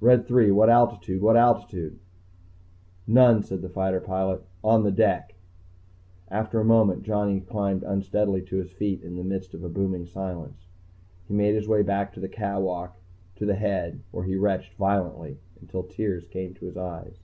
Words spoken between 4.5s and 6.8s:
"On the deck." After a